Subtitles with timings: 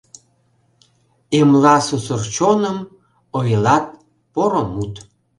[1.39, 2.77] Эмла сусыр чоным,
[3.37, 3.85] Ойлат,
[4.33, 4.93] поро мут.